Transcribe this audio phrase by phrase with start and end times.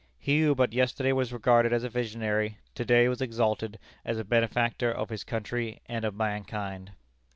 [0.17, 4.23] He who but yesterday was regarded as a visionary, to day was exalted as a
[4.23, 6.93] benefactor of his country and of mankind.